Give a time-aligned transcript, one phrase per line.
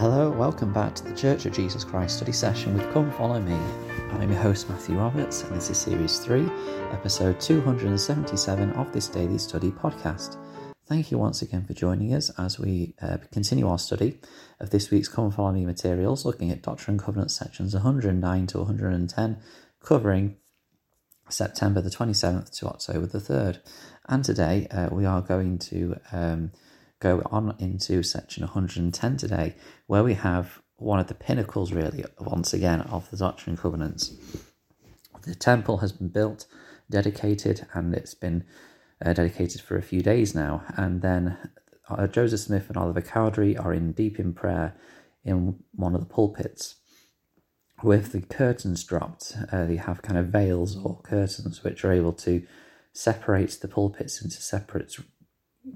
[0.00, 3.54] Hello, welcome back to the Church of Jesus Christ study session with Come Follow Me.
[4.12, 6.48] I'm your host Matthew Roberts, and this is Series 3,
[6.90, 10.38] Episode 277 of this daily study podcast.
[10.86, 14.18] Thank you once again for joining us as we uh, continue our study
[14.58, 18.58] of this week's Come Follow Me materials, looking at Doctrine and Covenants sections 109 to
[18.58, 19.36] 110,
[19.84, 20.36] covering
[21.28, 23.58] September the 27th to October the 3rd.
[24.08, 26.52] And today uh, we are going to um,
[27.00, 29.54] go on into section 110 today,
[29.86, 34.14] where we have one of the pinnacles, really, once again, of the Doctrine and Covenants.
[35.22, 36.46] The temple has been built,
[36.90, 38.44] dedicated, and it's been
[39.04, 40.62] uh, dedicated for a few days now.
[40.76, 41.36] And then
[41.88, 44.74] uh, Joseph Smith and Oliver Cowdery are in deep in prayer
[45.24, 46.76] in one of the pulpits.
[47.82, 52.12] With the curtains dropped, uh, they have kind of veils or curtains which are able
[52.14, 52.46] to
[52.92, 54.96] separate the pulpits into separate,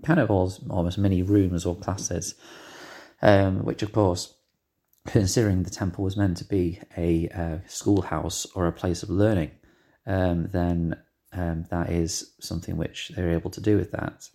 [0.05, 2.35] kind of almost mini rooms or classes,
[3.23, 4.35] um, which of course,
[5.07, 9.51] considering the temple was meant to be a uh, schoolhouse or a place of learning,
[10.07, 10.97] um, then
[11.33, 14.29] um, that is something which they're able to do with that.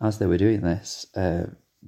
[0.00, 1.46] As they were doing this uh,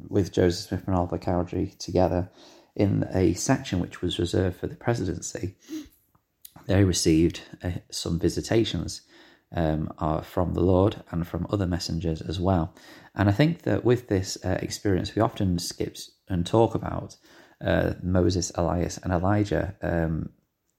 [0.08, 2.30] with Joseph Smith and Oliver Cowdery together
[2.74, 5.54] in a section which was reserved for the presidency,
[6.66, 9.02] they received uh, some visitations
[9.54, 12.74] um, are from the Lord and from other messengers as well.
[13.14, 15.96] And I think that with this uh, experience, we often skip
[16.28, 17.16] and talk about
[17.64, 20.30] uh, Moses, Elias, and Elijah um,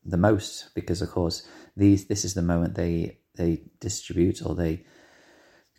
[0.04, 4.86] the most because, of course, these this is the moment they they distribute or they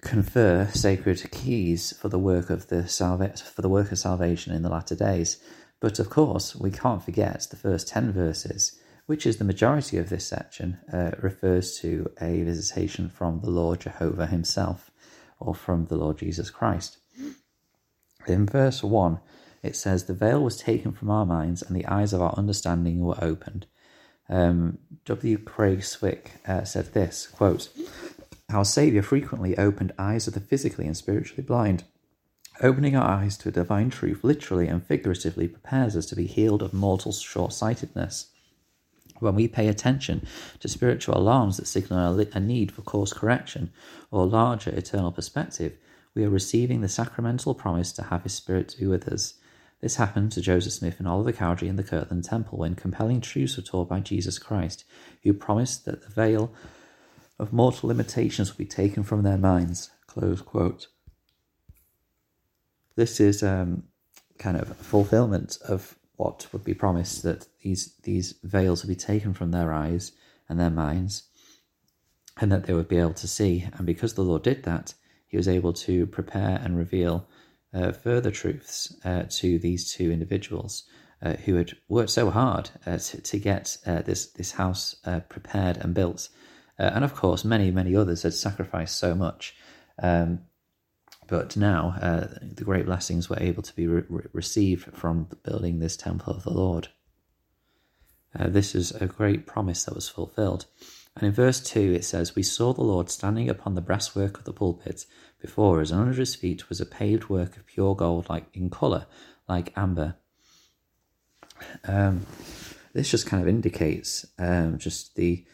[0.00, 4.62] confer sacred keys for the work of the salva- for the work of salvation in
[4.62, 5.39] the latter days.
[5.80, 8.78] But of course, we can't forget the first ten verses
[9.09, 13.81] which is the majority of this section, uh, refers to a visitation from the Lord
[13.81, 14.91] Jehovah himself
[15.41, 16.98] or from the Lord Jesus Christ.
[18.27, 19.19] In verse 1,
[19.62, 23.01] it says, The veil was taken from our minds and the eyes of our understanding
[23.01, 23.64] were opened.
[24.29, 24.77] Um,
[25.07, 25.39] W.
[25.39, 27.70] Craig Zwick uh, said this quote,
[28.51, 31.85] Our Saviour frequently opened eyes of the physically and spiritually blind.
[32.61, 36.61] Opening our eyes to a divine truth literally and figuratively prepares us to be healed
[36.61, 38.33] of mortal short sightedness.
[39.20, 40.27] When we pay attention
[40.61, 43.70] to spiritual alarms that signal a need for course correction
[44.11, 45.77] or larger eternal perspective,
[46.14, 49.34] we are receiving the sacramental promise to have His Spirit be with us.
[49.80, 53.57] This happened to Joseph Smith and Oliver Cowdery in the Kirtland Temple when compelling truths
[53.57, 54.84] were taught by Jesus Christ,
[55.23, 56.52] who promised that the veil
[57.39, 59.90] of mortal limitations would be taken from their minds.
[62.96, 63.84] This is um,
[64.39, 69.33] kind of fulfillment of what would be promised that these these veils would be taken
[69.33, 70.12] from their eyes
[70.48, 71.23] and their minds,
[72.40, 73.67] and that they would be able to see.
[73.74, 74.95] And because the Lord did that,
[75.28, 77.28] He was able to prepare and reveal
[77.73, 80.84] uh, further truths uh, to these two individuals
[81.23, 85.20] uh, who had worked so hard uh, to, to get uh, this this house uh,
[85.20, 86.28] prepared and built.
[86.78, 89.55] and of course, many many others had sacrificed so much.
[90.02, 90.40] Um,
[91.28, 94.02] but now uh, the great blessings were able to be re-
[94.33, 96.89] received from building this temple of the Lord.
[98.39, 100.66] Uh, this is a great promise that was fulfilled.
[101.14, 104.44] And in verse 2 it says, We saw the Lord standing upon the breastwork of
[104.44, 105.05] the pulpit
[105.40, 108.70] before us, and under his feet was a paved work of pure gold, like in
[108.70, 109.06] colour,
[109.48, 110.16] like amber.
[111.84, 112.27] Um,
[112.92, 115.45] this just kind of indicates um, just the,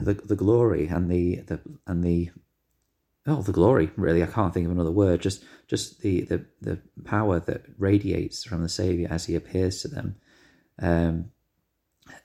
[0.00, 2.30] the the glory and the, the and the
[3.26, 4.22] oh the glory really.
[4.22, 5.20] I can't think of another word.
[5.20, 9.88] Just just the the, the power that radiates from the savior as he appears to
[9.88, 10.16] them.
[10.80, 11.30] Um,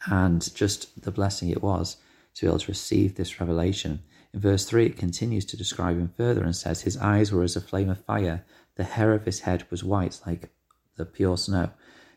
[0.08, 1.98] and just the blessing it was
[2.36, 4.02] to be able to receive this revelation.
[4.34, 7.56] In verse 3 it continues to describe him further and says his eyes were as
[7.56, 8.44] a flame of fire.
[8.76, 10.50] The hair of his head was white like
[10.98, 11.72] the pure snow.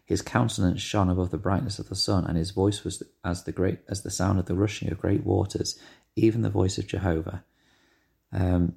[0.04, 3.52] His countenance shone above the brightness of the sun and his voice was as the
[3.52, 5.78] great as the sound of the rushing of great waters
[6.16, 7.44] even the voice of jehovah
[8.32, 8.74] um,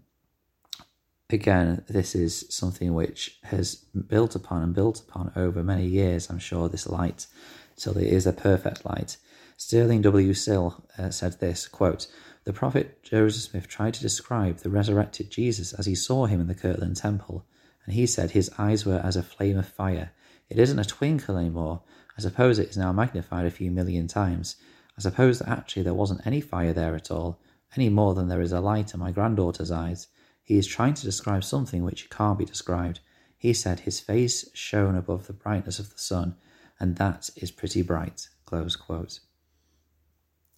[1.29, 6.40] again, this is something which has built upon and built upon over many years, I'm
[6.40, 7.28] sure, this light,
[7.75, 9.17] till it is a perfect light.
[9.58, 10.34] Sterling W.
[10.34, 12.08] Sill uh, said this quote,
[12.46, 16.47] The prophet Joseph Smith tried to describe the resurrected Jesus as he saw him in
[16.47, 17.46] the Kirtland Temple,
[17.85, 20.11] and he said his eyes were as a flame of fire.
[20.49, 21.84] It isn't a twinkle anymore.
[22.17, 24.55] I suppose it is now magnified a few million times.
[24.97, 27.40] I suppose that actually there wasn't any fire there at all
[27.76, 30.08] any more than there is a light in my granddaughter's eyes.
[30.44, 33.00] He is trying to describe something which can't be described.
[33.38, 36.35] He said his face shone above the brightness of the sun,
[36.79, 38.28] and that is pretty bright.
[38.46, 39.20] Close quote.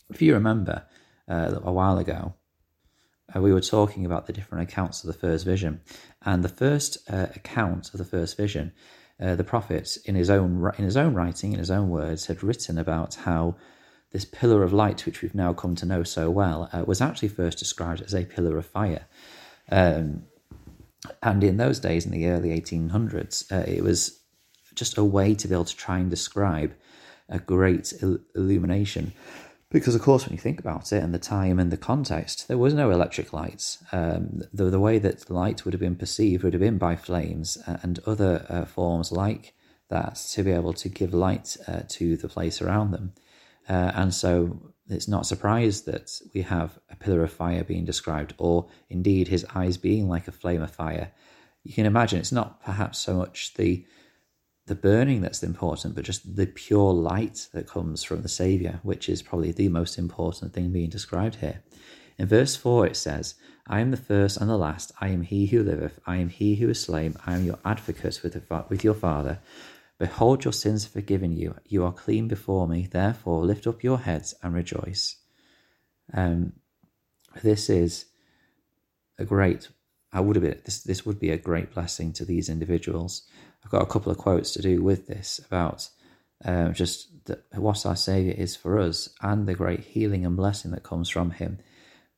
[0.10, 0.86] If you remember
[1.27, 2.33] uh, a while ago,
[3.36, 5.81] uh, we were talking about the different accounts of the first vision,
[6.24, 8.74] and the first uh, account of the first vision
[9.19, 12.44] uh, the prophet, in his own in his own writing, in his own words, had
[12.44, 13.56] written about how
[14.13, 17.27] this pillar of light, which we've now come to know so well, uh, was actually
[17.27, 19.06] first described as a pillar of fire.
[19.69, 20.24] Um,
[21.21, 24.19] and in those days, in the early 1800s, uh, it was
[24.75, 26.74] just a way to be able to try and describe
[27.27, 29.13] a great il- illumination.
[29.69, 32.60] Because, of course, when you think about it and the time and the context, there
[32.60, 33.83] was no electric lights.
[33.92, 37.57] Um, the, the way that light would have been perceived would have been by flames
[37.68, 39.56] uh, and other uh, forms like
[39.89, 43.13] that to be able to give light uh, to the place around them.
[43.69, 48.33] Uh, and so it's not surprised that we have a pillar of fire being described,
[48.38, 51.12] or indeed his eyes being like a flame of fire.
[51.63, 53.86] You can imagine it's not perhaps so much the
[54.65, 59.10] the burning that's important, but just the pure light that comes from the Saviour, which
[59.10, 61.62] is probably the most important thing being described here.
[62.18, 63.36] In verse 4, it says,
[63.68, 64.92] I am the first and the last.
[65.01, 66.00] I am he who liveth.
[66.06, 67.15] I am he who is slain.
[67.25, 69.39] I am your advocate with, the, with your Father.
[70.03, 71.55] Behold, your sins are forgiven you.
[71.65, 72.89] You are clean before me.
[72.91, 75.15] Therefore, lift up your heads and rejoice.
[76.13, 76.51] Um,
[77.41, 78.07] this is
[79.17, 79.69] a great.
[80.11, 80.83] I would have been, this.
[80.83, 83.21] This would be a great blessing to these individuals.
[83.63, 85.88] I've got a couple of quotes to do with this about
[86.44, 90.71] um, just the, what our Saviour is for us and the great healing and blessing
[90.71, 91.59] that comes from Him.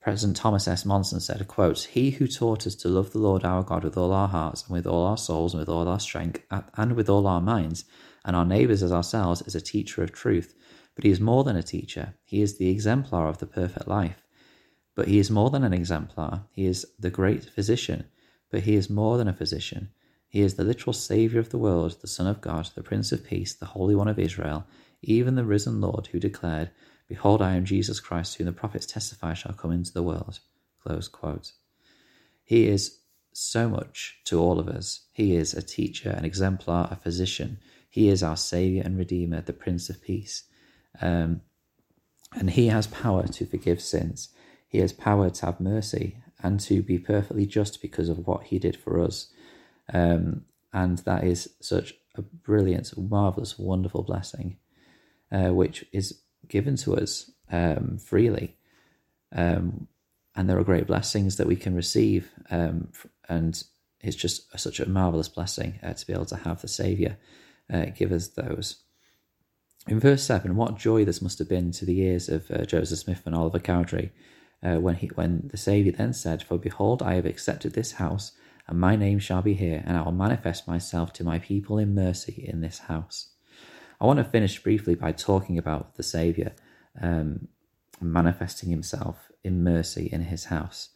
[0.06, 0.86] President Thomas S.
[0.86, 4.14] Monson said, quote, He who taught us to love the Lord our God with all
[4.14, 6.44] our hearts and with all our souls and with all our strength
[6.78, 7.86] and with all our minds,
[8.24, 10.54] and our neighbours as ourselves, is a teacher of truth.
[10.94, 12.14] But he is more than a teacher.
[12.24, 14.22] He is the exemplar of the perfect life.
[14.94, 16.44] But he is more than an exemplar.
[16.52, 18.06] He is the great physician.
[18.52, 19.90] But he is more than a physician.
[20.28, 23.26] He is the literal Saviour of the world, the Son of God, the Prince of
[23.26, 24.68] Peace, the Holy One of Israel,
[25.02, 26.70] even the risen Lord who declared,
[27.08, 30.40] Behold, I am Jesus Christ, whom the prophets testify shall come into the world.
[30.84, 31.52] Close quote.
[32.44, 33.00] He is
[33.34, 35.02] so much to all of us.
[35.12, 37.60] He is a teacher, an exemplar, a physician.
[37.90, 40.44] He is our Saviour and Redeemer, the Prince of Peace.
[41.02, 41.42] Um,
[42.34, 44.30] and He has power to forgive sins.
[44.68, 48.60] He has power to have mercy and to be perfectly just because of what He
[48.60, 49.32] did for us.
[49.94, 54.58] Um, and that is such a brilliant, marvelous, wonderful blessing,
[55.32, 58.56] uh, which is given to us um, freely.
[59.34, 59.88] Um,
[60.36, 62.32] and there are great blessings that we can receive.
[62.50, 62.90] Um,
[63.30, 63.62] and
[64.02, 67.18] it's just a, such a marvelous blessing uh, to be able to have the Saviour
[67.72, 68.84] uh, give us those.
[69.88, 73.00] In verse 7, what joy this must have been to the ears of uh, Joseph
[73.00, 74.12] Smith and Oliver Cowdery
[74.64, 78.32] uh, when, he, when the Saviour then said, For behold, I have accepted this house
[78.68, 81.94] and my name shall be here, and I will manifest myself to my people in
[81.94, 83.30] mercy in this house.
[84.00, 86.52] I want to finish briefly by talking about the Saviour
[87.02, 87.48] um,
[88.02, 90.90] manifesting himself in mercy in his house.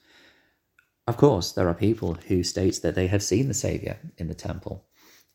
[1.08, 4.36] Of course, there are people who state that they have seen the Saviour in the
[4.36, 4.86] temple,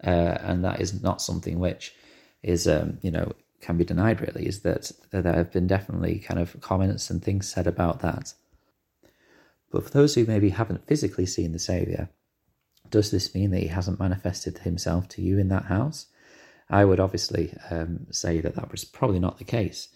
[0.04, 1.94] uh, and that is not something which
[2.42, 4.20] is, um, you know, can be denied.
[4.20, 8.34] Really, is that there have been definitely kind of comments and things said about that.
[9.72, 12.08] But for those who maybe haven't physically seen the Saviour,
[12.88, 16.06] does this mean that he hasn't manifested himself to you in that house?
[16.74, 19.90] I would obviously um, say that that was probably not the case.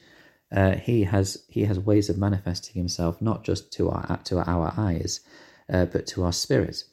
[0.53, 4.73] Uh, he has he has ways of manifesting himself not just to our to our
[4.77, 5.21] eyes,
[5.73, 6.85] uh, but to our spirit,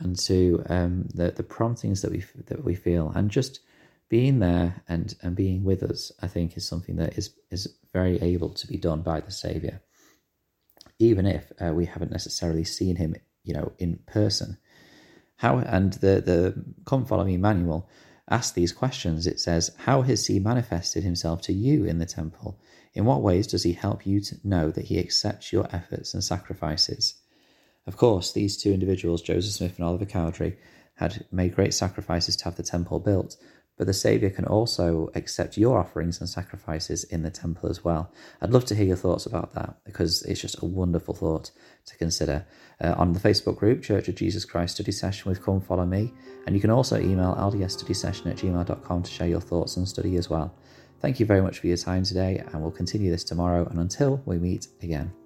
[0.00, 3.60] and to um, the the promptings that we that we feel, and just
[4.08, 6.10] being there and and being with us.
[6.22, 9.82] I think is something that is is very able to be done by the Savior,
[10.98, 14.56] even if uh, we haven't necessarily seen him, you know, in person.
[15.36, 17.86] How and the the Come Follow Me manual
[18.28, 19.26] asks these questions.
[19.26, 22.58] It says, "How has He manifested Himself to you in the temple?
[22.94, 26.24] In what ways does He help you to know that He accepts your efforts and
[26.24, 27.14] sacrifices?"
[27.86, 30.56] Of course, these two individuals, Joseph Smith and Oliver Cowdery,
[30.96, 33.36] had made great sacrifices to have the temple built,
[33.76, 38.10] but the Saviour can also accept your offerings and sacrifices in the temple as well.
[38.40, 41.50] I'd love to hear your thoughts about that because it's just a wonderful thought
[41.86, 42.46] to consider.
[42.80, 46.12] Uh, on the Facebook group, Church of Jesus Christ Study Session with Come Follow Me,
[46.46, 50.30] and you can also email ldsstudysession at gmail.com to share your thoughts and study as
[50.30, 50.54] well.
[51.00, 53.66] Thank you very much for your time today, and we'll continue this tomorrow.
[53.66, 55.25] And until we meet again.